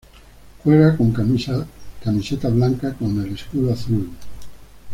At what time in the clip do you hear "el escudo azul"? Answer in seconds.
3.23-4.09